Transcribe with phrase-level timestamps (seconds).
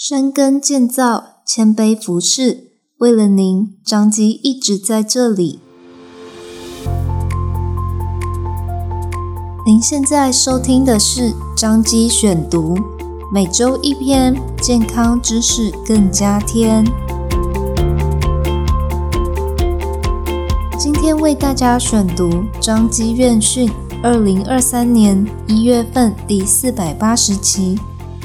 [0.00, 5.58] 深耕建造，谦卑服侍，为了您，张基一直在这里。
[9.66, 12.76] 您现在收听的是张基选读，
[13.32, 16.84] 每周一篇健康知识更加添。
[20.78, 23.68] 今天为大家选读张基院讯
[24.00, 27.76] 二零二三年一月份第四百八十期，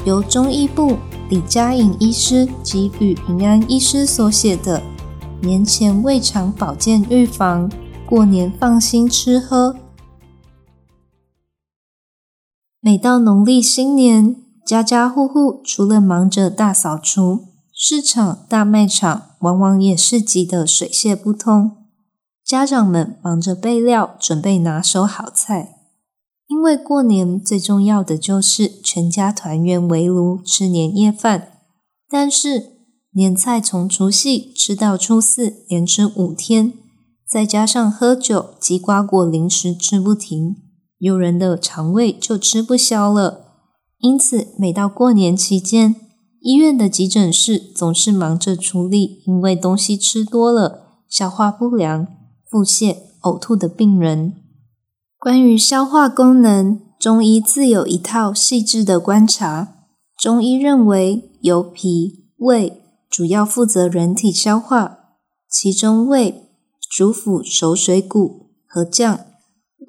[0.04, 0.96] 由中医部。
[1.30, 4.82] 李佳颖医师及吕平安医师所写的
[5.46, 7.70] 《年前胃肠保健预防，
[8.06, 9.72] 过年放心吃喝》。
[12.78, 21.78] 每到农历新年，家家户户除了忙着大扫除，市场、大卖场往往也是挤得水泄不通。
[22.44, 25.83] 家长们忙着备料，准备拿手好菜。
[26.46, 31.48] 因为过年最重要的就是全家团圆围炉吃年夜饭，
[32.08, 32.72] 但是
[33.12, 36.74] 年菜从除夕吃到初四，连吃五天，
[37.26, 40.56] 再加上喝酒及瓜果零食吃不停，
[40.98, 43.40] 有人的肠胃就吃不消了。
[43.98, 45.96] 因此，每到过年期间，
[46.40, 52.06] 医院的急诊室总是忙着处理因为东西吃多了、消化不良、
[52.50, 54.43] 腹泻、呕吐的病人。
[55.24, 59.72] 关于消化功能，中医自有一套细致的观察。
[60.20, 64.98] 中医认为，由脾、胃主要负责人体消化，
[65.50, 66.50] 其中胃
[66.94, 69.18] 主辅熟水谷和降。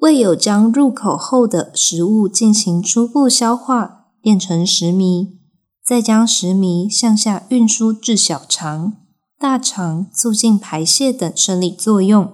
[0.00, 5.32] 胃有将入口后的食物进行初步消化，变成食糜，
[5.84, 8.94] 再将食糜向下运输至小肠、
[9.38, 12.32] 大肠，促进排泄等生理作用。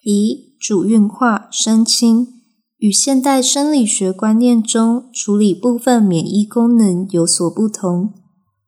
[0.00, 2.28] 脾主运化生清，
[2.76, 8.12] 与现代生理学观念中处理部分免疫功能有所不同。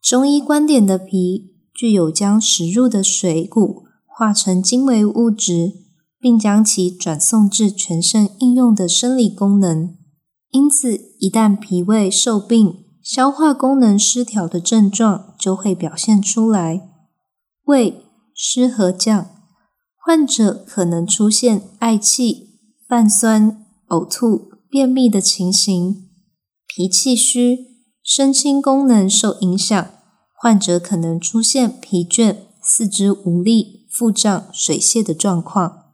[0.00, 5.74] 中医观点的脾具有将食入的水谷化成精微物质，
[6.18, 9.94] 并将其转送至全身应用的生理功能。
[10.50, 16.88] 因此，一旦脾胃受病，消化功能失调的症状就会表现出来。
[17.66, 19.31] 胃湿和降。
[20.04, 22.58] 患者可能出现嗳气、
[22.88, 26.08] 泛酸、呕吐、便秘的情形；
[26.66, 27.56] 脾气虚、
[28.02, 29.90] 身心功能受影响，
[30.34, 35.92] 患者可能出现疲倦、四肢无力、腹胀、水泻的状况。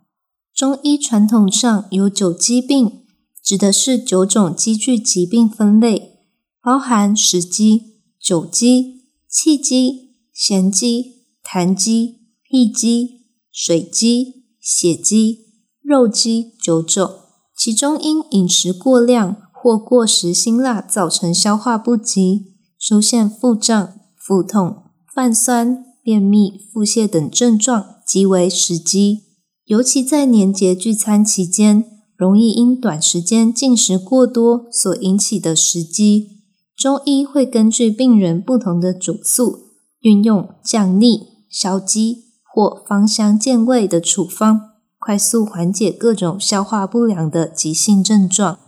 [0.54, 3.02] 中医传统上有九积病，
[3.44, 6.14] 指的是九种积聚疾病分类，
[6.62, 13.17] 包含食积、酒积、气积、涎积、痰积、涕积。
[13.60, 15.40] 水积、血积、
[15.82, 17.10] 肉积九种，
[17.56, 29.22] 其中因饮食过量或过食辛辣造成消化不及，出现腹胀、腹痛、泛酸、便秘、腹泻等症状，即为食积。
[29.64, 31.84] 尤其在年节聚餐期间，
[32.16, 36.28] 容易因短时间进食过多所引起的食积，
[36.76, 39.58] 中医会根据病人不同的主诉，
[40.02, 42.27] 运用降逆、消积。
[42.52, 48.58] 或芳香健胃的处方，快速缓解各种消化不良的急性症状。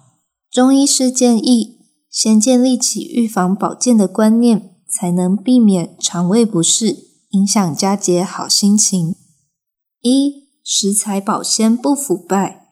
[0.51, 1.79] 中医师建议，
[2.11, 6.97] 先建立起预防保健的观念，才能避免肠胃不适，
[7.31, 9.15] 影响佳节好心情。
[10.03, 12.67] 一、食材保鲜不腐败，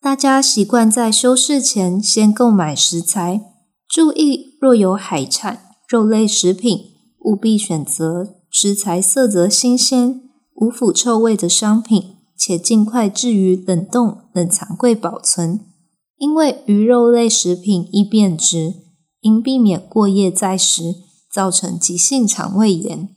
[0.00, 3.40] 大家习惯在修饰前先购买食材，
[3.88, 6.80] 注意若有海产、肉类食品，
[7.20, 10.21] 务必选择食材色泽新鲜。
[10.62, 15.58] 无腐臭味的商品，且尽快置于冷冻冷藏柜保存，
[16.18, 18.74] 因为鱼肉类食品易变质，
[19.22, 20.94] 应避免过夜再食，
[21.34, 23.08] 造成急性肠胃炎。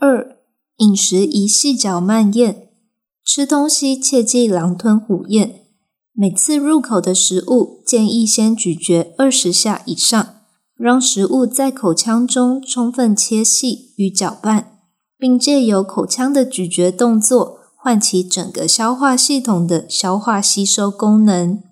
[0.00, 0.38] 二、
[0.78, 2.70] 饮食宜细嚼慢咽，
[3.24, 5.60] 吃东西切忌狼吞虎咽，
[6.12, 10.40] 每次入口的食物建议先咀嚼二十下以上，
[10.76, 14.75] 让食物在口腔中充分切细与搅拌。
[15.18, 21.62] 并借由口腔的咀嚼动作，唤起整个消化系统的消化吸收功能。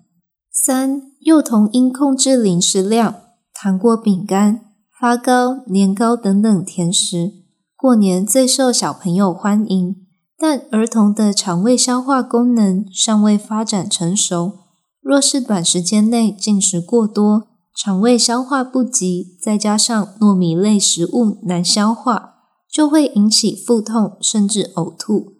[0.51, 3.15] 三、幼童应控制零食量，
[3.53, 4.61] 糖果、饼干、
[4.99, 7.33] 发糕、年糕等等甜食，
[7.75, 9.95] 过年最受小朋友欢迎。
[10.37, 14.51] 但儿童的肠胃消化功能尚未发展成熟，
[15.01, 22.34] 若是短时间内进食过多，肠胃消化不及，再加上糯米类食物难消化。
[22.75, 25.37] 就会引起腹痛，甚至呕吐。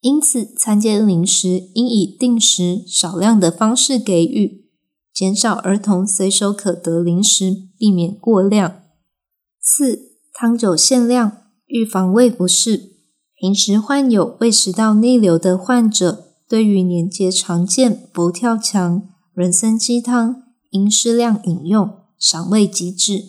[0.00, 4.64] 因此，餐间零食应以定时、少量的方式给予，
[5.14, 8.82] 减少儿童随手可得零食，避免过量。
[9.60, 12.96] 四、汤酒限量，预防胃不适。
[13.36, 19.00] 平时患有胃食道逆流的患者，对于年节常见佛跳墙、
[19.32, 21.88] 人参鸡汤，应适量饮用，
[22.18, 23.22] 赏味机制。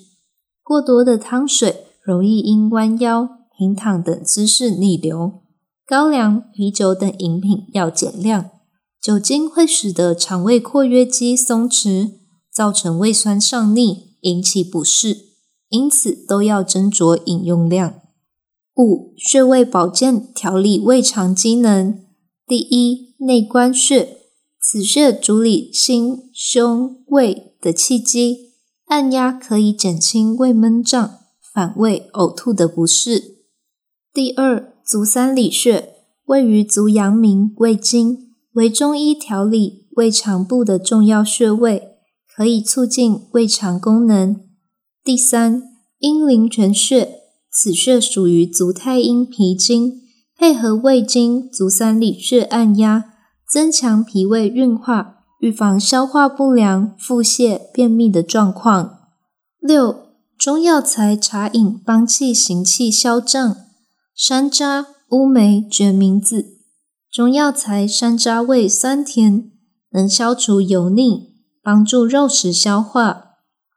[0.64, 5.42] 过多的汤水容易因弯腰、平躺等姿势逆流。
[5.88, 8.52] 高粱、啤酒等饮品要减量。
[9.02, 12.12] 酒精会使得肠胃括约肌松弛，
[12.52, 15.18] 造成胃酸上逆，引起不适，
[15.70, 17.96] 因此都要斟酌饮用量。
[18.76, 22.04] 五、穴位保健调理胃肠机能。
[22.48, 24.18] 第一，内关穴，
[24.60, 28.54] 此穴主理心、胸、胃的气机，
[28.88, 31.20] 按压可以减轻胃闷胀、
[31.56, 33.38] 反胃、呕吐的不适。
[34.14, 35.94] 第二，足三里穴，
[36.26, 38.34] 位于足阳明胃经。
[38.56, 41.98] 为中医调理胃肠部的重要穴位，
[42.36, 44.42] 可以促进胃肠功能。
[45.04, 45.64] 第三，
[46.00, 47.20] 阴陵泉穴，
[47.50, 50.02] 此穴属于足太阴脾经，
[50.38, 53.06] 配合胃经、足三里穴按压，
[53.50, 59.00] 增强脾胃运化，预防消化不良、腹泻、便秘的状况。
[59.60, 60.05] 六，
[60.38, 63.58] 中药材茶饮帮气行气消胀，
[64.16, 66.58] 山楂、乌梅、决明子。
[67.12, 69.50] 中药材山楂味酸甜，
[69.92, 71.30] 能消除油腻，
[71.64, 73.24] 帮助肉食消化。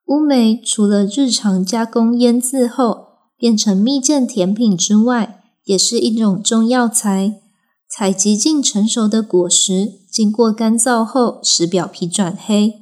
[0.07, 3.07] 乌梅除了日常加工腌制后
[3.37, 7.41] 变成蜜饯甜品之外，也是一种中药材。
[7.89, 12.75] 采集近成熟的果实，经过干燥后使表皮转黑。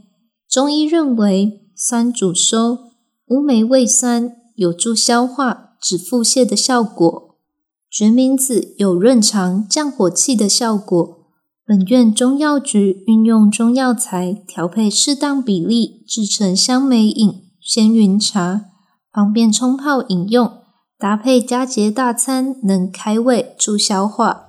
[0.48, 2.78] 中医认为酸主收，
[3.28, 7.34] 乌梅味酸，有助消化、止腹泻的效果。
[7.90, 11.26] 决明子有润肠、降火气的效果。
[11.66, 18.66] 本院中药局运用中药材调配适当比例，制成香梅饮、仙云茶，
[19.12, 20.48] 方便冲泡饮用，
[20.96, 24.45] 搭配佳节大餐，能开胃助消化。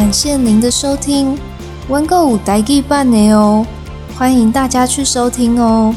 [0.00, 1.38] 感谢您的收听，
[1.90, 3.66] 温哥五代记半年哦。
[4.16, 5.94] 欢迎大家去收听哦！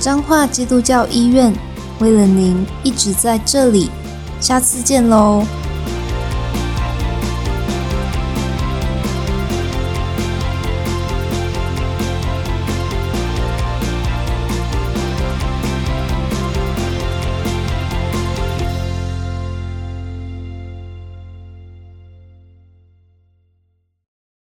[0.00, 1.52] 彰化基督教医院
[1.98, 3.90] 为了您一直在这里，
[4.40, 5.44] 下次见喽。